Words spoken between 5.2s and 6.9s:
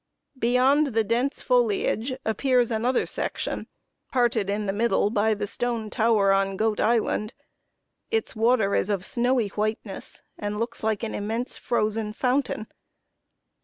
the stone tower on Goat